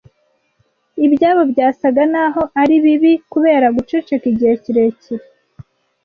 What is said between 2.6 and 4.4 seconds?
ari bibi kubera guceceka